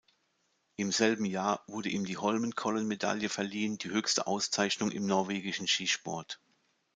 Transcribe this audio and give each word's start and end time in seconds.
Im 0.77 0.91
selben 0.91 1.25
Jahr 1.25 1.63
wurde 1.67 1.89
ihm 1.89 2.05
die 2.05 2.17
Holmenkollen-Medaille 2.17 3.29
verliehen, 3.29 3.77
die 3.77 3.91
höchste 3.91 4.25
Auszeichnung 4.25 4.89
im 4.89 5.05
norwegischen 5.05 5.67
Skisport. 5.67 6.39